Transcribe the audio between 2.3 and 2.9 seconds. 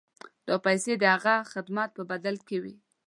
کې وې.